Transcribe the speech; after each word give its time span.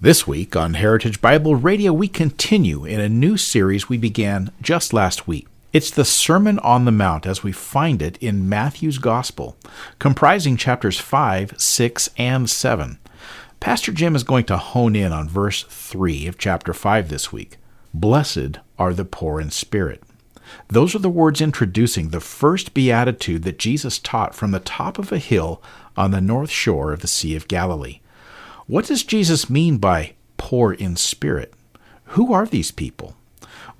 This 0.00 0.28
week 0.28 0.54
on 0.54 0.74
Heritage 0.74 1.20
Bible 1.20 1.56
Radio, 1.56 1.92
we 1.92 2.06
continue 2.06 2.84
in 2.84 3.00
a 3.00 3.08
new 3.08 3.36
series 3.36 3.88
we 3.88 3.98
began 3.98 4.52
just 4.62 4.92
last 4.92 5.26
week. 5.26 5.48
It's 5.72 5.90
the 5.90 6.04
Sermon 6.04 6.60
on 6.60 6.84
the 6.84 6.92
Mount 6.92 7.26
as 7.26 7.42
we 7.42 7.50
find 7.50 8.00
it 8.00 8.16
in 8.18 8.48
Matthew's 8.48 8.98
Gospel, 8.98 9.56
comprising 9.98 10.56
chapters 10.56 11.00
5, 11.00 11.60
6, 11.60 12.10
and 12.16 12.48
7. 12.48 13.00
Pastor 13.58 13.90
Jim 13.90 14.14
is 14.14 14.22
going 14.22 14.44
to 14.44 14.56
hone 14.56 14.94
in 14.94 15.12
on 15.12 15.28
verse 15.28 15.64
3 15.64 16.28
of 16.28 16.38
chapter 16.38 16.72
5 16.72 17.08
this 17.08 17.32
week. 17.32 17.56
Blessed 17.92 18.58
are 18.78 18.94
the 18.94 19.04
poor 19.04 19.40
in 19.40 19.50
spirit. 19.50 20.04
Those 20.68 20.94
are 20.94 21.00
the 21.00 21.10
words 21.10 21.40
introducing 21.40 22.10
the 22.10 22.20
first 22.20 22.72
beatitude 22.72 23.42
that 23.42 23.58
Jesus 23.58 23.98
taught 23.98 24.36
from 24.36 24.52
the 24.52 24.60
top 24.60 25.00
of 25.00 25.10
a 25.10 25.18
hill 25.18 25.60
on 25.96 26.12
the 26.12 26.20
north 26.20 26.50
shore 26.50 26.92
of 26.92 27.00
the 27.00 27.08
Sea 27.08 27.34
of 27.34 27.48
Galilee. 27.48 27.98
What 28.68 28.84
does 28.84 29.02
Jesus 29.02 29.48
mean 29.48 29.78
by 29.78 30.12
poor 30.36 30.74
in 30.74 30.96
spirit? 30.96 31.54
Who 32.08 32.34
are 32.34 32.44
these 32.44 32.70
people? 32.70 33.16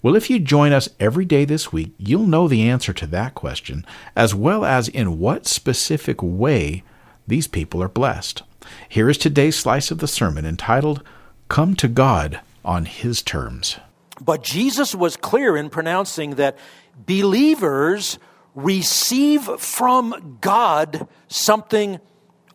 Well, 0.00 0.16
if 0.16 0.30
you 0.30 0.38
join 0.38 0.72
us 0.72 0.88
every 0.98 1.26
day 1.26 1.44
this 1.44 1.70
week, 1.70 1.92
you'll 1.98 2.26
know 2.26 2.48
the 2.48 2.66
answer 2.66 2.94
to 2.94 3.06
that 3.08 3.34
question, 3.34 3.84
as 4.16 4.34
well 4.34 4.64
as 4.64 4.88
in 4.88 5.18
what 5.18 5.46
specific 5.46 6.22
way 6.22 6.84
these 7.26 7.46
people 7.46 7.82
are 7.82 7.88
blessed. 7.88 8.44
Here 8.88 9.10
is 9.10 9.18
today's 9.18 9.56
slice 9.56 9.90
of 9.90 9.98
the 9.98 10.08
sermon 10.08 10.46
entitled, 10.46 11.02
Come 11.48 11.76
to 11.76 11.88
God 11.88 12.40
on 12.64 12.86
His 12.86 13.20
Terms. 13.20 13.78
But 14.22 14.42
Jesus 14.42 14.94
was 14.94 15.18
clear 15.18 15.54
in 15.54 15.68
pronouncing 15.68 16.36
that 16.36 16.56
believers 16.96 18.18
receive 18.54 19.42
from 19.60 20.38
God 20.40 21.06
something 21.28 22.00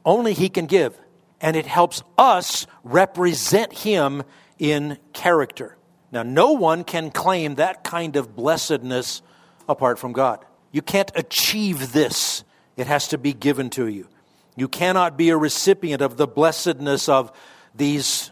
only 0.03 0.33
He 0.33 0.49
can 0.49 0.65
give 0.65 0.97
and 1.43 1.57
it 1.57 1.67
helps 1.67 2.01
us 2.17 2.65
represent 2.83 3.73
Him 3.73 4.23
in 4.57 4.97
character. 5.11 5.77
Now, 6.11 6.23
no 6.23 6.53
one 6.53 6.83
can 6.85 7.11
claim 7.11 7.55
that 7.55 7.83
kind 7.83 8.15
of 8.15 8.35
blessedness 8.35 9.21
apart 9.67 9.99
from 9.99 10.13
God. 10.13 10.45
You 10.71 10.81
can't 10.81 11.11
achieve 11.15 11.91
this, 11.91 12.43
it 12.77 12.87
has 12.87 13.09
to 13.09 13.17
be 13.17 13.33
given 13.33 13.69
to 13.71 13.87
you. 13.87 14.07
You 14.55 14.67
cannot 14.67 15.17
be 15.17 15.29
a 15.29 15.37
recipient 15.37 16.01
of 16.01 16.17
the 16.17 16.27
blessedness 16.27 17.09
of 17.09 17.31
these 17.75 18.31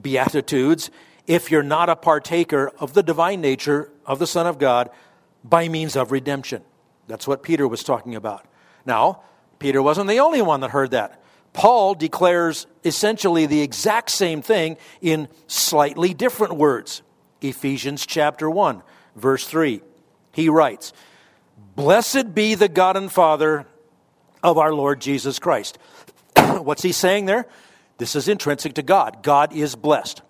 Beatitudes 0.00 0.90
if 1.26 1.50
you're 1.50 1.62
not 1.62 1.88
a 1.88 1.96
partaker 1.96 2.70
of 2.78 2.92
the 2.92 3.02
divine 3.02 3.40
nature 3.40 3.90
of 4.04 4.18
the 4.18 4.26
Son 4.26 4.46
of 4.46 4.58
God 4.58 4.90
by 5.42 5.68
means 5.68 5.96
of 5.96 6.12
redemption. 6.12 6.62
That's 7.06 7.26
what 7.26 7.42
Peter 7.42 7.66
was 7.66 7.82
talking 7.82 8.14
about. 8.14 8.44
Now, 8.84 9.22
Peter 9.58 9.82
wasn't 9.82 10.08
the 10.08 10.20
only 10.20 10.42
one 10.42 10.60
that 10.60 10.70
heard 10.70 10.90
that. 10.90 11.19
Paul 11.52 11.94
declares 11.94 12.66
essentially 12.84 13.46
the 13.46 13.60
exact 13.60 14.10
same 14.10 14.42
thing 14.42 14.76
in 15.00 15.28
slightly 15.46 16.14
different 16.14 16.54
words. 16.54 17.02
Ephesians 17.40 18.06
chapter 18.06 18.48
1, 18.48 18.82
verse 19.16 19.46
3. 19.46 19.82
He 20.32 20.48
writes, 20.48 20.92
Blessed 21.74 22.34
be 22.34 22.54
the 22.54 22.68
God 22.68 22.96
and 22.96 23.10
Father 23.10 23.66
of 24.42 24.58
our 24.58 24.72
Lord 24.72 25.00
Jesus 25.00 25.38
Christ. 25.38 25.78
What's 26.36 26.82
he 26.82 26.92
saying 26.92 27.26
there? 27.26 27.46
This 27.98 28.16
is 28.16 28.28
intrinsic 28.28 28.74
to 28.74 28.82
God. 28.82 29.22
God 29.22 29.54
is 29.54 29.76
blessed. 29.76 30.22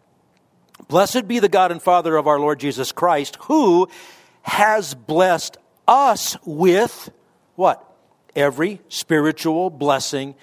Blessed 0.88 1.28
be 1.28 1.38
the 1.38 1.48
God 1.48 1.70
and 1.70 1.82
Father 1.82 2.16
of 2.16 2.26
our 2.26 2.40
Lord 2.40 2.58
Jesus 2.58 2.90
Christ, 2.92 3.36
who 3.42 3.88
has 4.42 4.94
blessed 4.94 5.56
us 5.86 6.36
with 6.44 7.10
what? 7.54 7.86
Every 8.34 8.80
spiritual 8.88 9.70
blessing 9.70 10.34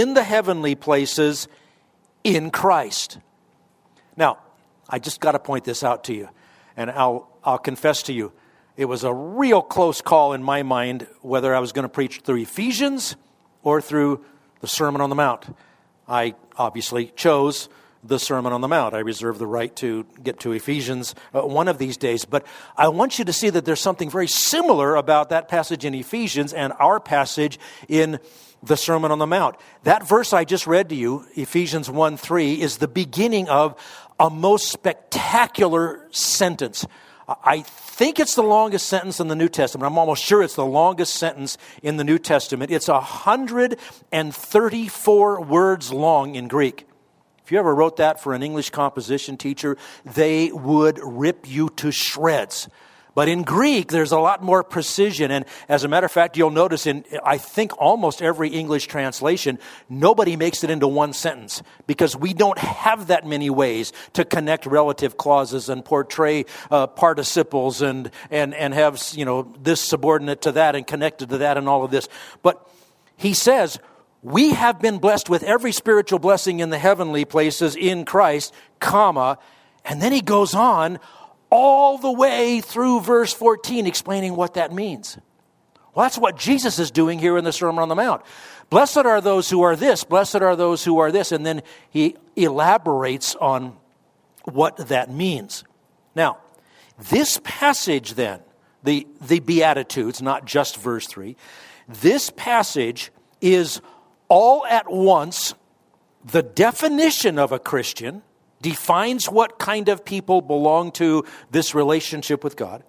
in 0.00 0.14
the 0.14 0.24
heavenly 0.24 0.74
places 0.74 1.48
in 2.24 2.50
Christ. 2.50 3.18
Now, 4.16 4.38
I 4.88 4.98
just 4.98 5.20
got 5.20 5.32
to 5.32 5.38
point 5.38 5.64
this 5.64 5.84
out 5.84 6.04
to 6.04 6.14
you, 6.14 6.30
and 6.78 6.90
I'll, 6.90 7.28
I'll 7.44 7.58
confess 7.58 8.02
to 8.04 8.12
you, 8.14 8.32
it 8.74 8.86
was 8.86 9.04
a 9.04 9.12
real 9.12 9.60
close 9.60 10.00
call 10.00 10.32
in 10.32 10.42
my 10.42 10.62
mind 10.62 11.06
whether 11.20 11.54
I 11.54 11.58
was 11.58 11.72
going 11.72 11.82
to 11.82 11.90
preach 11.90 12.20
through 12.20 12.38
Ephesians 12.38 13.16
or 13.62 13.82
through 13.82 14.24
the 14.60 14.66
Sermon 14.66 15.02
on 15.02 15.10
the 15.10 15.14
Mount. 15.14 15.54
I 16.08 16.36
obviously 16.56 17.12
chose 17.14 17.68
the 18.02 18.18
Sermon 18.18 18.52
on 18.52 18.60
the 18.60 18.68
Mount. 18.68 18.94
I 18.94 18.98
reserve 18.98 19.38
the 19.38 19.46
right 19.46 19.74
to 19.76 20.04
get 20.22 20.40
to 20.40 20.52
Ephesians 20.52 21.14
uh, 21.32 21.42
one 21.42 21.68
of 21.68 21.78
these 21.78 21.96
days. 21.96 22.24
But 22.24 22.44
I 22.76 22.88
want 22.88 23.18
you 23.18 23.24
to 23.24 23.32
see 23.32 23.50
that 23.50 23.64
there's 23.64 23.80
something 23.80 24.10
very 24.10 24.26
similar 24.26 24.96
about 24.96 25.30
that 25.30 25.48
passage 25.48 25.84
in 25.84 25.94
Ephesians 25.94 26.52
and 26.52 26.72
our 26.80 26.98
passage 26.98 27.60
in 27.88 28.18
the 28.62 28.76
Sermon 28.76 29.10
on 29.10 29.18
the 29.18 29.26
Mount. 29.26 29.56
That 29.84 30.06
verse 30.06 30.32
I 30.32 30.44
just 30.44 30.66
read 30.66 30.88
to 30.90 30.94
you, 30.94 31.24
Ephesians 31.34 31.90
1 31.90 32.16
3, 32.16 32.60
is 32.60 32.78
the 32.78 32.88
beginning 32.88 33.48
of 33.48 33.76
a 34.18 34.30
most 34.30 34.70
spectacular 34.70 36.06
sentence. 36.10 36.86
I 37.28 37.62
think 37.62 38.18
it's 38.18 38.34
the 38.34 38.42
longest 38.42 38.88
sentence 38.88 39.20
in 39.20 39.28
the 39.28 39.36
New 39.36 39.48
Testament. 39.48 39.86
I'm 39.86 39.96
almost 39.96 40.24
sure 40.24 40.42
it's 40.42 40.56
the 40.56 40.66
longest 40.66 41.14
sentence 41.14 41.56
in 41.82 41.96
the 41.96 42.04
New 42.04 42.18
Testament. 42.18 42.72
It's 42.72 42.88
134 42.88 45.40
words 45.40 45.92
long 45.92 46.34
in 46.34 46.48
Greek. 46.48 46.88
If 47.44 47.52
you 47.52 47.58
ever 47.58 47.74
wrote 47.74 47.96
that 47.96 48.20
for 48.20 48.34
an 48.34 48.42
English 48.42 48.70
composition 48.70 49.36
teacher, 49.36 49.76
they 50.04 50.52
would 50.52 51.00
rip 51.02 51.48
you 51.48 51.70
to 51.76 51.90
shreds. 51.90 52.68
But 53.14 53.28
in 53.28 53.42
Greek, 53.42 53.88
there's 53.88 54.12
a 54.12 54.18
lot 54.18 54.42
more 54.42 54.62
precision. 54.62 55.30
And 55.30 55.44
as 55.68 55.84
a 55.84 55.88
matter 55.88 56.06
of 56.06 56.12
fact, 56.12 56.36
you'll 56.36 56.50
notice 56.50 56.86
in, 56.86 57.04
I 57.22 57.36
think, 57.36 57.72
almost 57.78 58.22
every 58.22 58.48
English 58.48 58.86
translation, 58.86 59.58
nobody 59.88 60.36
makes 60.36 60.64
it 60.64 60.70
into 60.70 60.88
one 60.88 61.12
sentence 61.12 61.62
because 61.86 62.16
we 62.16 62.32
don't 62.32 62.58
have 62.58 63.08
that 63.08 63.26
many 63.26 63.50
ways 63.50 63.92
to 64.14 64.24
connect 64.24 64.64
relative 64.64 65.18
clauses 65.18 65.68
and 65.68 65.84
portray 65.84 66.46
uh, 66.70 66.86
participles 66.86 67.82
and, 67.82 68.10
and, 68.30 68.54
and 68.54 68.72
have, 68.72 69.02
you 69.12 69.26
know, 69.26 69.52
this 69.60 69.80
subordinate 69.80 70.42
to 70.42 70.52
that 70.52 70.74
and 70.74 70.86
connected 70.86 71.28
to 71.30 71.38
that 71.38 71.58
and 71.58 71.68
all 71.68 71.84
of 71.84 71.90
this. 71.90 72.08
But 72.42 72.66
he 73.16 73.34
says, 73.34 73.78
we 74.22 74.50
have 74.50 74.80
been 74.80 74.98
blessed 74.98 75.28
with 75.28 75.42
every 75.42 75.72
spiritual 75.72 76.20
blessing 76.20 76.60
in 76.60 76.70
the 76.70 76.78
heavenly 76.78 77.24
places 77.24 77.74
in 77.74 78.04
Christ, 78.04 78.54
comma, 78.78 79.38
and 79.84 80.00
then 80.00 80.12
he 80.12 80.20
goes 80.20 80.54
on 80.54 81.00
all 81.50 81.98
the 81.98 82.12
way 82.12 82.60
through 82.60 83.00
verse 83.00 83.32
14 83.32 83.86
explaining 83.86 84.36
what 84.36 84.54
that 84.54 84.72
means. 84.72 85.18
Well, 85.94 86.04
that's 86.04 86.16
what 86.16 86.38
Jesus 86.38 86.78
is 86.78 86.90
doing 86.90 87.18
here 87.18 87.36
in 87.36 87.44
the 87.44 87.52
Sermon 87.52 87.82
on 87.82 87.88
the 87.88 87.94
Mount. 87.94 88.22
Blessed 88.70 88.98
are 88.98 89.20
those 89.20 89.50
who 89.50 89.60
are 89.62 89.76
this, 89.76 90.04
blessed 90.04 90.36
are 90.36 90.56
those 90.56 90.84
who 90.84 90.98
are 91.00 91.12
this, 91.12 91.32
and 91.32 91.44
then 91.44 91.62
he 91.90 92.16
elaborates 92.36 93.34
on 93.34 93.76
what 94.44 94.88
that 94.88 95.10
means. 95.10 95.64
Now, 96.14 96.38
this 97.10 97.38
passage 97.44 98.14
then, 98.14 98.40
the, 98.82 99.06
the 99.20 99.40
Beatitudes, 99.40 100.22
not 100.22 100.46
just 100.46 100.78
verse 100.78 101.06
3, 101.06 101.36
this 101.88 102.30
passage 102.30 103.10
is 103.42 103.82
all 104.32 104.64
at 104.64 104.90
once 104.90 105.52
the 106.24 106.42
definition 106.42 107.38
of 107.38 107.52
a 107.52 107.58
Christian, 107.58 108.22
defines 108.62 109.26
what 109.26 109.58
kind 109.58 109.90
of 109.90 110.06
people 110.06 110.40
belong 110.40 110.90
to 110.92 111.26
this 111.50 111.74
relationship 111.74 112.42
with 112.42 112.56
God. 112.56 112.82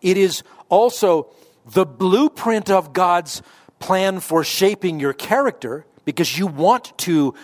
It 0.00 0.16
is 0.16 0.42
also 0.70 1.28
the 1.66 1.84
blueprint 1.84 2.70
of 2.70 2.94
God's 2.94 3.42
plan 3.78 4.20
for 4.20 4.42
shaping 4.42 4.98
your 4.98 5.12
character 5.12 5.84
because 6.06 6.38
you 6.38 6.46
want 6.46 6.96
to, 6.98 7.34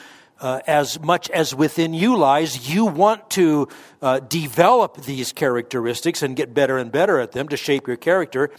uh, 0.40 0.60
as 0.66 0.98
much 1.00 1.28
as 1.28 1.54
within 1.54 1.92
you 1.92 2.16
lies, 2.16 2.72
you 2.72 2.86
want 2.86 3.28
to 3.30 3.68
uh, 4.00 4.20
develop 4.20 5.02
these 5.02 5.32
characteristics 5.32 6.22
and 6.22 6.36
get 6.36 6.54
better 6.54 6.78
and 6.78 6.90
better 6.90 7.20
at 7.20 7.32
them 7.32 7.48
to 7.48 7.58
shape 7.58 7.86
your 7.86 7.98
character. 7.98 8.50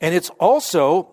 And 0.00 0.14
it's 0.14 0.30
also 0.38 1.08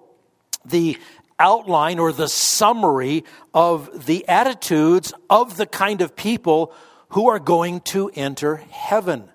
the 0.65 0.97
outline 1.39 1.99
or 1.99 2.11
the 2.11 2.27
summary 2.27 3.23
of 3.53 4.05
the 4.05 4.27
attitudes 4.27 5.13
of 5.29 5.57
the 5.57 5.65
kind 5.65 6.01
of 6.01 6.15
people 6.15 6.73
who 7.09 7.29
are 7.29 7.39
going 7.39 7.79
to 7.81 8.09
enter 8.15 8.57
heaven. 8.71 9.29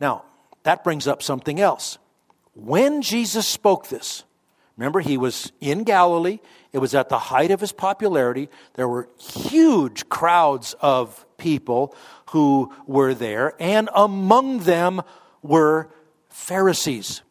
Now, 0.00 0.24
that 0.64 0.84
brings 0.84 1.06
up 1.06 1.22
something 1.22 1.60
else. 1.60 1.98
When 2.54 3.02
Jesus 3.02 3.46
spoke 3.46 3.88
this, 3.88 4.24
remember 4.76 5.00
he 5.00 5.16
was 5.16 5.52
in 5.60 5.84
Galilee, 5.84 6.40
it 6.72 6.78
was 6.78 6.94
at 6.94 7.08
the 7.08 7.18
height 7.18 7.50
of 7.50 7.60
his 7.60 7.72
popularity. 7.72 8.48
There 8.74 8.88
were 8.88 9.08
huge 9.18 10.08
crowds 10.08 10.74
of 10.80 11.24
people 11.36 11.94
who 12.30 12.72
were 12.86 13.14
there, 13.14 13.54
and 13.58 13.90
among 13.94 14.60
them 14.60 15.02
were 15.42 15.88
Pharisees. 16.30 17.22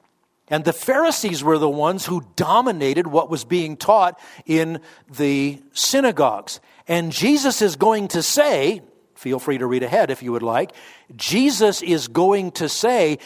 And 0.51 0.65
the 0.65 0.74
Pharisees 0.74 1.44
were 1.44 1.57
the 1.57 1.69
ones 1.69 2.06
who 2.06 2.27
dominated 2.36 3.07
what 3.07 3.30
was 3.30 3.45
being 3.45 3.77
taught 3.77 4.19
in 4.45 4.81
the 5.09 5.62
synagogues. 5.71 6.59
And 6.89 7.13
Jesus 7.13 7.62
is 7.62 7.77
going 7.77 8.09
to 8.09 8.21
say, 8.21 8.81
feel 9.15 9.39
free 9.39 9.57
to 9.59 9.65
read 9.65 9.81
ahead 9.81 10.12
if 10.12 10.21
you 10.21 10.33
would 10.33 10.44
like, 10.44 10.74
Jesus 11.15 11.81
is 11.81 12.09
going 12.09 12.51
to 12.53 12.68
say, 12.68 13.19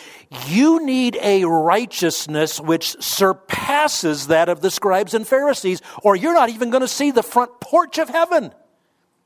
You 0.46 0.86
need 0.86 1.18
a 1.20 1.46
righteousness 1.46 2.60
which 2.60 3.02
surpasses 3.02 4.28
that 4.28 4.48
of 4.48 4.62
the 4.62 4.70
scribes 4.70 5.16
and 5.16 5.28
Pharisees, 5.28 5.82
or 6.04 6.16
you're 6.16 6.34
not 6.34 6.50
even 6.50 6.70
going 6.70 6.82
to 6.82 6.88
see 6.88 7.10
the 7.10 7.24
front 7.24 7.60
porch 7.60 7.98
of 7.98 8.08
heaven. 8.08 8.54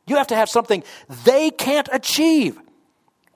You 0.08 0.16
have 0.16 0.28
to 0.28 0.36
have 0.36 0.50
something 0.50 0.84
they 1.26 1.52
can't 1.52 1.90
achieve. 1.92 2.58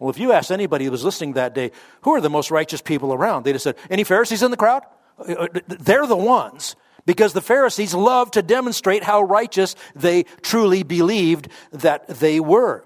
Well, 0.03 0.09
if 0.09 0.19
you 0.19 0.33
ask 0.33 0.51
anybody 0.51 0.83
who 0.83 0.91
was 0.91 1.05
listening 1.05 1.33
that 1.33 1.55
day, 1.55 1.71
who 2.01 2.11
are 2.11 2.19
the 2.19 2.29
most 2.29 2.51
righteous 2.51 2.81
people 2.81 3.13
around? 3.13 3.43
They'd 3.43 3.53
have 3.53 3.61
said, 3.61 3.77
Any 3.89 4.03
Pharisees 4.03 4.43
in 4.43 4.51
the 4.51 4.57
crowd? 4.57 4.83
Uh, 5.17 5.31
uh, 5.31 5.47
they're 5.67 6.05
the 6.05 6.17
ones. 6.17 6.75
Because 7.05 7.31
the 7.31 7.39
Pharisees 7.39 7.93
loved 7.93 8.33
to 8.33 8.41
demonstrate 8.41 9.05
how 9.05 9.21
righteous 9.21 9.77
they 9.95 10.23
truly 10.41 10.83
believed 10.83 11.47
that 11.71 12.05
they 12.09 12.41
were. 12.41 12.83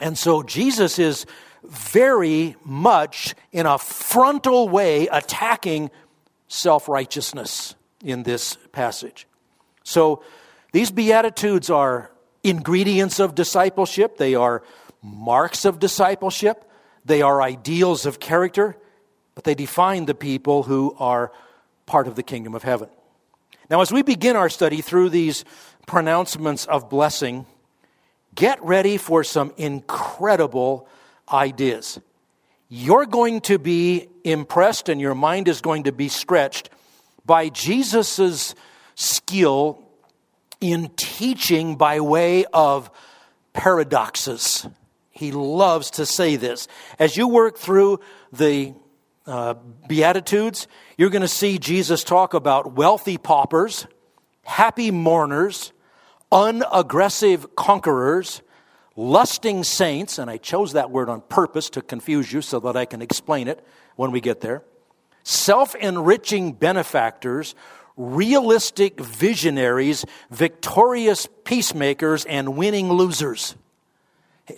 And 0.00 0.16
so 0.16 0.42
Jesus 0.42 0.98
is 0.98 1.26
very 1.62 2.56
much 2.64 3.34
in 3.52 3.66
a 3.66 3.76
frontal 3.76 4.70
way 4.70 5.08
attacking 5.08 5.90
self 6.48 6.88
righteousness 6.88 7.74
in 8.02 8.22
this 8.22 8.56
passage. 8.72 9.26
So 9.84 10.22
these 10.72 10.90
Beatitudes 10.90 11.68
are 11.68 12.10
ingredients 12.42 13.20
of 13.20 13.34
discipleship, 13.34 14.16
they 14.16 14.34
are 14.34 14.62
marks 15.02 15.64
of 15.64 15.78
discipleship, 15.78 16.64
they 17.04 17.22
are 17.22 17.40
ideals 17.40 18.06
of 18.06 18.20
character, 18.20 18.76
but 19.34 19.44
they 19.44 19.54
define 19.54 20.06
the 20.06 20.14
people 20.14 20.64
who 20.64 20.94
are 20.98 21.32
part 21.86 22.06
of 22.06 22.14
the 22.14 22.22
kingdom 22.22 22.54
of 22.54 22.62
heaven. 22.62 22.88
Now, 23.68 23.80
as 23.80 23.92
we 23.92 24.02
begin 24.02 24.36
our 24.36 24.48
study 24.48 24.80
through 24.80 25.10
these 25.10 25.44
pronouncements 25.86 26.66
of 26.66 26.90
blessing, 26.90 27.46
get 28.34 28.62
ready 28.62 28.96
for 28.96 29.24
some 29.24 29.52
incredible 29.56 30.88
ideas. 31.32 32.00
You're 32.68 33.06
going 33.06 33.40
to 33.42 33.58
be 33.58 34.08
impressed 34.24 34.88
and 34.88 35.00
your 35.00 35.14
mind 35.14 35.48
is 35.48 35.60
going 35.60 35.84
to 35.84 35.92
be 35.92 36.08
stretched 36.08 36.70
by 37.24 37.48
Jesus' 37.48 38.54
skill 38.94 39.82
in 40.60 40.90
teaching 40.96 41.76
by 41.76 42.00
way 42.00 42.44
of 42.46 42.90
paradoxes. 43.52 44.66
He 45.20 45.32
loves 45.32 45.90
to 45.92 46.06
say 46.06 46.36
this. 46.36 46.66
As 46.98 47.14
you 47.14 47.28
work 47.28 47.58
through 47.58 48.00
the 48.32 48.72
uh, 49.26 49.52
Beatitudes, 49.86 50.66
you're 50.96 51.10
going 51.10 51.20
to 51.20 51.28
see 51.28 51.58
Jesus 51.58 52.02
talk 52.04 52.32
about 52.32 52.72
wealthy 52.72 53.18
paupers, 53.18 53.86
happy 54.44 54.90
mourners, 54.90 55.72
unaggressive 56.32 57.54
conquerors, 57.54 58.40
lusting 58.96 59.62
saints, 59.62 60.18
and 60.18 60.30
I 60.30 60.38
chose 60.38 60.72
that 60.72 60.90
word 60.90 61.10
on 61.10 61.20
purpose 61.20 61.68
to 61.70 61.82
confuse 61.82 62.32
you 62.32 62.40
so 62.40 62.58
that 62.60 62.74
I 62.74 62.86
can 62.86 63.02
explain 63.02 63.46
it 63.46 63.62
when 63.96 64.12
we 64.12 64.22
get 64.22 64.40
there, 64.40 64.64
self 65.22 65.74
enriching 65.74 66.52
benefactors, 66.52 67.54
realistic 67.98 68.98
visionaries, 68.98 70.06
victorious 70.30 71.28
peacemakers, 71.44 72.24
and 72.24 72.56
winning 72.56 72.90
losers. 72.90 73.54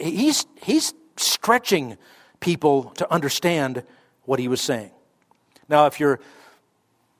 He's, 0.00 0.46
he's 0.62 0.94
stretching 1.16 1.96
people 2.40 2.90
to 2.96 3.12
understand 3.12 3.84
what 4.24 4.38
he 4.38 4.48
was 4.48 4.60
saying. 4.60 4.90
Now, 5.68 5.86
if 5.86 6.00
you're 6.00 6.20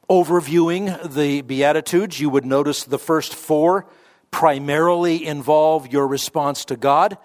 overviewing 0.08 1.14
the 1.14 1.42
Beatitudes, 1.42 2.20
you 2.20 2.28
would 2.28 2.44
notice 2.44 2.84
the 2.84 2.98
first 2.98 3.34
four 3.34 3.86
primarily 4.30 5.24
involve 5.24 5.92
your 5.92 6.06
response 6.06 6.64
to 6.66 6.76
God, 6.76 7.16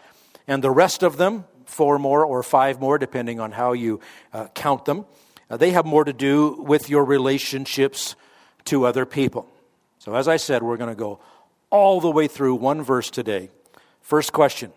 and 0.48 0.64
the 0.64 0.72
rest 0.72 1.04
of 1.04 1.18
them, 1.18 1.46
four 1.66 1.98
more 1.98 2.24
or 2.24 2.44
five 2.44 2.80
more, 2.80 2.98
depending 2.98 3.40
on 3.40 3.52
how 3.52 3.74
you 3.74 4.00
uh, 4.34 4.48
count 4.54 4.86
them, 4.86 5.06
uh, 5.50 5.58
they 5.58 5.72
have 5.72 5.86
more 5.86 6.04
to 6.04 6.14
do 6.14 6.62
with 6.62 6.90
your 6.90 7.04
relationships 7.06 8.16
to 8.66 8.86
other 8.86 9.06
people. 9.06 9.50
So, 10.00 10.16
as 10.16 10.28
I 10.28 10.38
said, 10.38 10.62
we're 10.62 10.78
going 10.78 10.90
to 10.90 10.96
go 10.96 11.20
all 11.70 12.00
the 12.00 12.12
way 12.12 12.28
through 12.28 12.56
one 12.56 12.84
verse 12.84 13.10
today. 13.10 13.50
First 14.02 14.32
question 14.32 14.72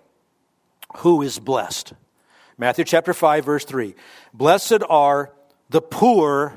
who 0.99 1.23
is 1.23 1.39
blessed? 1.39 1.93
Matthew 2.59 2.85
chapter 2.85 3.15
5, 3.15 3.45
verse 3.45 3.65
3. 3.65 3.95
Blessed 4.35 4.83
are 4.89 5.33
the 5.71 5.81
poor 5.81 6.55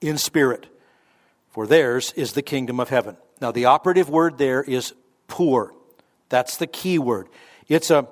in 0.00 0.16
spirit, 0.18 0.66
for 1.50 1.66
theirs 1.66 2.12
is 2.16 2.32
the 2.32 2.42
kingdom 2.42 2.80
of 2.80 2.88
heaven. 2.88 3.16
Now, 3.40 3.52
the 3.52 3.66
operative 3.66 4.08
word 4.08 4.38
there 4.38 4.62
is 4.62 4.94
poor. 5.28 5.74
That's 6.28 6.56
the 6.56 6.66
key 6.66 6.98
word. 6.98 7.28
It's 7.68 7.90
a, 7.90 8.08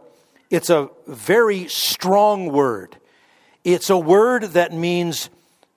it's 0.51 0.71
a 0.71 0.91
very 1.07 1.69
strong 1.69 2.53
word. 2.53 2.97
It's 3.65 3.91
a 3.91 3.99
word 3.99 4.43
that 4.53 4.73
means 4.73 5.31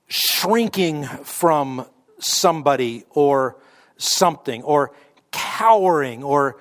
shrinking 0.07 1.05
from 1.05 1.85
somebody 2.19 3.05
or 3.11 3.57
something, 3.97 4.63
or 4.63 4.91
cowering 5.31 6.23
or 6.23 6.57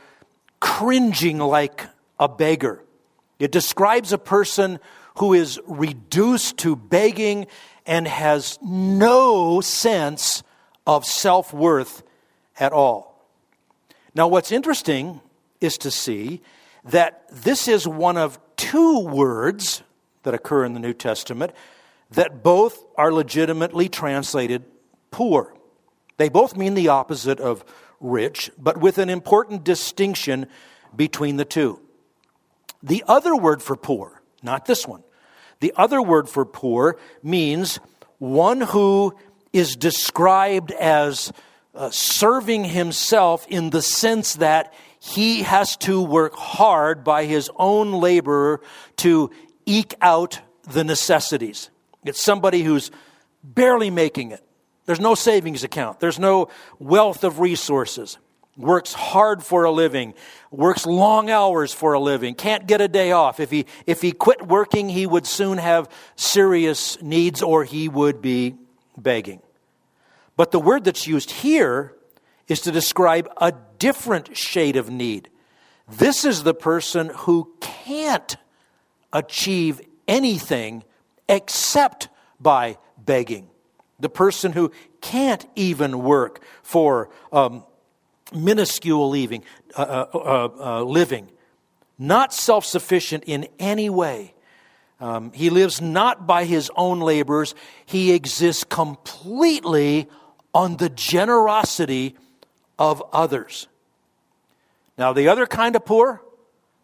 cringing 0.61 1.39
like 1.39 1.87
a 2.19 2.29
beggar. 2.29 2.85
It 3.43 3.51
describes 3.51 4.13
a 4.13 4.19
person 4.19 4.79
who 5.17 5.35
is 5.35 5.59
reduced 5.67 6.59
to 6.59 6.77
begging 6.77 7.49
and 7.85 8.07
has 8.07 8.57
no 8.63 9.61
sense 9.61 10.45
of 10.87 11.05
self 11.05 11.53
worth 11.53 12.05
at 12.61 12.73
all. 12.73 13.27
Now, 14.15 14.29
what's 14.29 14.53
interesting 14.53 15.21
is 15.61 15.77
to 15.79 15.91
see 15.91 16.41
that 16.85 17.25
this 17.33 17.67
is 17.67 17.85
one 17.85 18.17
of 18.17 18.39
two 18.57 19.01
words 19.01 19.83
that 20.23 20.35
occur 20.35 20.65
in 20.65 20.73
the 20.73 20.79
New 20.79 20.95
Testament 20.95 21.51
that 22.13 22.45
both 22.45 22.85
are 22.97 23.13
legitimately 23.13 23.89
translated 23.89 24.63
poor. 25.11 25.53
They 26.17 26.29
both 26.29 26.57
mean 26.57 26.75
the 26.75 26.87
opposite 26.87 27.41
of 27.41 27.65
rich, 27.99 28.53
but 28.57 28.77
with 28.77 28.99
an 28.99 29.11
important 29.11 29.65
distinction 29.65 30.47
between 30.95 31.39
the 31.39 31.45
two. 31.45 31.81
The 32.83 33.05
other 33.07 33.37
word 33.37 33.63
for 33.63 33.77
poor, 33.77 34.23
not 34.43 34.67
this 34.67 34.87
one, 34.87 35.03
the 35.61 35.73
other 35.77 36.03
word 36.03 36.29
for 36.29 36.45
poor 36.45 36.99
means 37.23 37.79
one 38.19 38.61
who 38.61 39.15
is 39.53 39.77
described 39.77 40.73
as 40.73 41.33
uh, 41.75 41.91
serving 41.91 42.65
himself 42.65 43.47
in 43.49 43.71
the 43.71 43.83
sense 43.83 44.35
that 44.37 44.75
he 44.99 45.43
has 45.43 45.77
to 45.79 46.03
work 46.03 46.35
hard 46.35 47.05
by 47.05 47.25
his 47.25 47.51
own 47.57 47.93
labor 47.93 48.61
to 48.97 49.31
eke 49.67 49.95
out 50.01 50.41
the 50.69 50.85
necessities. 50.85 51.71
It's 52.05 52.23
somebody 52.23 52.63
who's 52.63 52.91
barely 53.43 53.91
making 53.91 54.33
it. 54.33 54.45
There's 54.85 55.01
no 55.01 55.15
savings 55.15 55.65
account, 55.65 56.01
there's 56.01 56.19
no 56.19 56.49
wealth 56.79 57.25
of 57.25 57.39
resources 57.39 58.19
works 58.57 58.93
hard 58.93 59.43
for 59.43 59.65
a 59.65 59.71
living, 59.71 60.15
works 60.51 60.87
long 60.87 61.31
hours 61.31 61.73
for 61.73 61.95
a 61.95 62.01
living, 62.01 62.35
can't 62.35 62.67
get 62.67 62.81
a 62.81 62.89
day 62.89 63.13
off. 63.13 63.41
If 63.41 63.51
he, 63.51 63.67
if 63.87 64.03
he 64.03 64.13
quit 64.13 64.47
working, 64.47 64.89
he 64.89 65.07
would 65.07 65.27
soon 65.27 65.59
have 65.59 65.89
serious 66.17 67.01
needs 67.01 67.43
or 67.43 67.65
he 67.65 67.89
would 67.89 68.21
be 68.21 68.57
begging. 68.97 69.41
But 70.37 70.51
the 70.51 70.61
word 70.61 70.85
that's 70.85 71.07
used 71.07 71.31
here 71.31 71.95
is 72.49 72.61
to 72.63 72.73
describe 72.73 73.29
a 73.39 73.53
different 73.79 74.37
shade 74.37 74.77
of 74.77 74.91
need. 74.91 75.29
This 75.89 76.25
is 76.25 76.43
the 76.43 76.55
person 76.55 77.11
who 77.15 77.53
can't 77.61 78.37
achieve 79.13 79.81
anything 80.09 80.85
except 81.29 82.09
by 82.41 82.79
begging. 82.99 83.49
The 84.01 84.09
person 84.09 84.53
who 84.53 84.73
can't 85.01 85.47
even 85.55 86.03
work 86.03 86.43
for 86.63 87.11
um, 87.33 87.65
minuscule 88.35 89.11
living, 89.11 89.45
uh, 89.77 89.83
uh, 89.83 90.19
uh, 90.19 90.49
uh, 90.59 90.83
living, 90.83 91.31
not 91.99 92.33
self 92.33 92.65
sufficient 92.65 93.25
in 93.27 93.49
any 93.59 93.91
way. 93.91 94.35
Um, 95.01 95.33
he 95.33 95.51
lives 95.51 95.81
not 95.81 96.27
by 96.27 96.45
his 96.45 96.71
own 96.77 97.01
labors, 97.01 97.55
he 97.85 98.13
exists 98.13 98.65
completely 98.65 100.09
on 100.55 100.77
the 100.77 100.89
generosity 100.89 102.17
of 102.79 103.03
others. 103.13 103.67
Now, 104.99 105.13
the 105.13 105.29
other 105.29 105.47
kind 105.47 105.75
of 105.75 105.85
poor, 105.85 106.23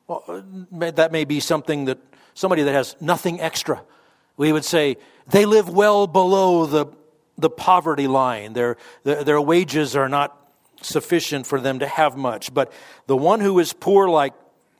well, 0.07 0.25
uh, 0.27 0.91
that 0.93 1.13
may 1.13 1.25
be 1.25 1.41
something 1.41 1.85
that 1.85 1.99
somebody 2.35 2.63
that 2.63 2.73
has 2.73 2.97
nothing 3.01 3.41
extra. 3.41 3.83
We 4.37 4.53
would 4.53 4.65
say 4.65 4.97
they 5.29 5.45
live 5.45 5.69
well 5.69 6.07
below 6.07 6.67
the, 6.67 6.87
the 7.37 7.51
poverty 7.51 8.07
line. 8.07 8.53
Their, 8.53 8.77
their, 9.03 9.25
their 9.25 9.41
wages 9.41 9.95
are 9.97 10.09
not 10.09 10.37
sufficient 10.83 11.47
for 11.47 11.61
them 11.61 11.81
to 11.81 11.87
have 11.87 12.17
much. 12.17 12.53
But 12.53 12.73
the 13.07 13.17
one 13.17 13.41
who 13.41 13.59
is 13.59 13.73
poor, 13.73 14.09
like 14.09 14.35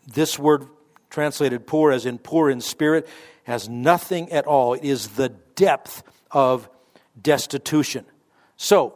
this 0.07 0.39
word 0.39 0.67
translated 1.11 1.67
poor 1.67 1.93
as 1.93 2.07
in 2.07 2.19
poor 2.19 2.51
in 2.51 2.61
spirit, 2.61 3.09
has 3.45 3.69
nothing 3.69 4.31
at 4.31 4.47
all. 4.47 4.75
It 4.75 4.85
is 4.85 5.09
the 5.09 5.31
depth 5.55 6.03
of 6.31 6.69
destitution. 7.21 8.05
So, 8.57 8.95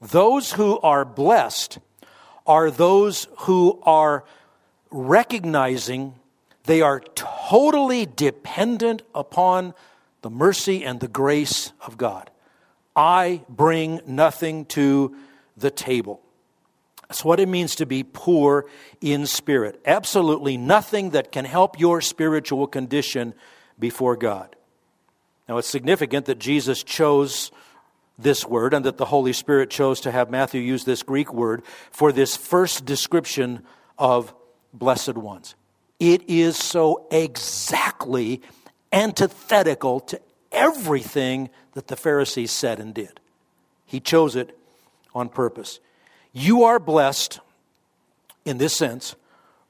those 0.00 0.52
who 0.52 0.80
are 0.80 1.04
blessed 1.04 1.78
are 2.46 2.70
those 2.70 3.28
who 3.40 3.80
are 3.84 4.24
recognizing 4.90 6.14
they 6.64 6.80
are 6.80 7.00
totally 7.14 8.06
dependent 8.06 9.02
upon 9.14 9.74
the 10.22 10.30
mercy 10.30 10.84
and 10.84 11.00
the 11.00 11.08
grace 11.08 11.72
of 11.80 11.96
God. 11.96 12.30
I 12.94 13.42
bring 13.48 14.00
nothing 14.06 14.66
to 14.66 15.16
the 15.56 15.70
table. 15.70 16.20
That's 17.12 17.26
what 17.26 17.40
it 17.40 17.48
means 17.48 17.74
to 17.74 17.84
be 17.84 18.04
poor 18.04 18.64
in 19.02 19.26
spirit. 19.26 19.82
Absolutely 19.84 20.56
nothing 20.56 21.10
that 21.10 21.30
can 21.30 21.44
help 21.44 21.78
your 21.78 22.00
spiritual 22.00 22.66
condition 22.66 23.34
before 23.78 24.16
God. 24.16 24.56
Now, 25.46 25.58
it's 25.58 25.68
significant 25.68 26.24
that 26.24 26.38
Jesus 26.38 26.82
chose 26.82 27.50
this 28.16 28.46
word 28.46 28.72
and 28.72 28.86
that 28.86 28.96
the 28.96 29.04
Holy 29.04 29.34
Spirit 29.34 29.68
chose 29.68 30.00
to 30.00 30.10
have 30.10 30.30
Matthew 30.30 30.62
use 30.62 30.84
this 30.84 31.02
Greek 31.02 31.34
word 31.34 31.64
for 31.90 32.12
this 32.12 32.34
first 32.34 32.86
description 32.86 33.62
of 33.98 34.32
blessed 34.72 35.18
ones. 35.18 35.54
It 36.00 36.30
is 36.30 36.56
so 36.56 37.08
exactly 37.10 38.40
antithetical 38.90 40.00
to 40.00 40.18
everything 40.50 41.50
that 41.74 41.88
the 41.88 41.96
Pharisees 41.96 42.52
said 42.52 42.80
and 42.80 42.94
did. 42.94 43.20
He 43.84 44.00
chose 44.00 44.34
it 44.34 44.58
on 45.14 45.28
purpose. 45.28 45.78
You 46.32 46.64
are 46.64 46.78
blessed 46.78 47.40
in 48.44 48.58
this 48.58 48.76
sense 48.76 49.14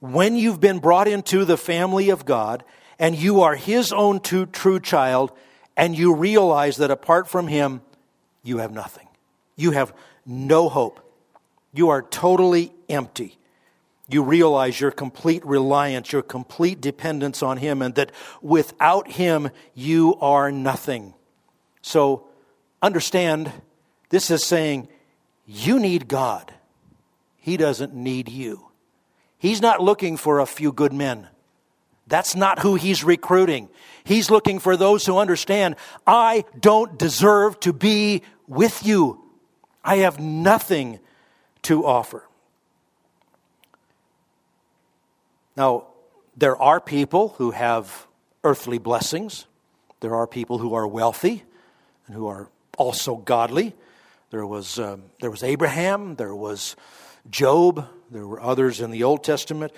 when 0.01 0.37
you've 0.37 0.61
been 0.61 0.79
brought 0.79 1.09
into 1.09 1.45
the 1.45 1.57
family 1.57 2.11
of 2.11 2.25
God 2.25 2.65
and 2.99 3.17
you 3.17 3.43
are 3.43 3.55
His 3.55 3.93
own 3.93 4.21
true 4.21 4.81
child 4.81 5.33
and 5.77 5.97
you 5.97 6.15
realize 6.15 6.77
that 6.77 6.91
apart 6.91 7.29
from 7.29 7.49
Him, 7.49 7.83
you 8.43 8.59
have 8.59 8.73
nothing. 8.73 9.09
You 9.57 9.73
have 9.73 9.93
no 10.27 10.69
hope. 10.69 11.01
You 11.73 11.91
are 11.91 12.03
totally 12.03 12.73
empty 12.89 13.39
you 14.13 14.23
realize 14.23 14.81
your 14.81 14.91
complete 14.91 15.45
reliance, 15.45 16.13
your 16.13 16.23
complete 16.23 16.81
dependence 16.81 17.43
on 17.43 17.57
Him, 17.57 17.83
and 17.83 17.95
that 17.95 18.13
without 18.41 19.13
Him, 19.13 19.51
you 19.75 20.17
are 20.21 20.53
nothing. 20.53 21.15
So 21.81 22.27
understand 22.81 23.53
this 24.11 24.31
is 24.31 24.45
saying 24.45 24.89
you 25.53 25.79
need 25.79 26.09
God. 26.09 26.53
He 27.37 27.57
doesn't 27.57 27.95
need 27.95 28.29
you. 28.29 28.69
He's 29.39 29.61
not 29.61 29.83
looking 29.83 30.17
for 30.17 30.39
a 30.39 30.47
few 30.47 30.73
good 30.73 30.93
men. 30.93 31.29
That's 32.07 32.35
not 32.35 32.61
who 32.61 32.75
he's 32.75 33.05
recruiting. 33.05 33.69
He's 34.05 34.31
looking 34.31 34.59
for 34.59 34.77
those 34.77 35.05
who 35.05 35.19
understand 35.19 35.77
I 36.07 36.45
don't 36.59 36.99
deserve 36.99 37.61
to 37.61 37.73
be 37.73 38.23
with 38.47 38.85
you. 38.87 39.23
I 39.85 39.97
have 39.97 40.19
nothing 40.19 41.01
to 41.63 41.85
offer. 41.85 42.27
Now, 45.57 45.87
there 46.37 46.57
are 46.57 46.81
people 46.81 47.35
who 47.39 47.51
have 47.51 48.07
earthly 48.43 48.79
blessings. 48.79 49.47
There 50.01 50.15
are 50.15 50.27
people 50.27 50.59
who 50.59 50.75
are 50.75 50.87
wealthy 50.87 51.43
and 52.07 52.17
who 52.17 52.27
are 52.27 52.49
also 52.79 53.17
godly. 53.17 53.75
There 54.33 54.47
was, 54.47 54.79
um, 54.79 55.03
there 55.21 55.31
was 55.31 55.43
Abraham, 55.43 56.17
there 56.17 56.35
was 56.35 56.75
Job, 57.29 57.87
there 58.11 58.27
were 58.27 58.41
others 58.41 58.81
in 58.81 58.91
the 58.91 59.05
Old 59.05 59.23
Testament. 59.23 59.73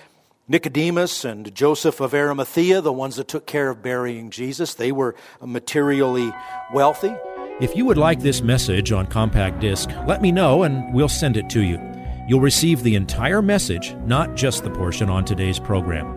Nicodemus 0.46 1.24
and 1.24 1.52
Joseph 1.52 1.98
of 1.98 2.14
Arimathea, 2.14 2.80
the 2.80 2.92
ones 2.92 3.16
that 3.16 3.26
took 3.26 3.48
care 3.48 3.68
of 3.68 3.82
burying 3.82 4.30
Jesus, 4.30 4.74
they 4.74 4.92
were 4.92 5.16
materially 5.40 6.32
wealthy. 6.72 7.12
If 7.60 7.74
you 7.74 7.84
would 7.86 7.98
like 7.98 8.20
this 8.20 8.42
message 8.42 8.92
on 8.92 9.08
compact 9.08 9.58
disc, 9.58 9.90
let 10.06 10.22
me 10.22 10.30
know 10.30 10.62
and 10.62 10.94
we'll 10.94 11.08
send 11.08 11.36
it 11.36 11.50
to 11.50 11.62
you. 11.62 11.80
You'll 12.28 12.40
receive 12.40 12.84
the 12.84 12.94
entire 12.94 13.42
message, 13.42 13.96
not 14.06 14.36
just 14.36 14.62
the 14.62 14.70
portion 14.70 15.10
on 15.10 15.24
today's 15.24 15.58
program. 15.58 16.16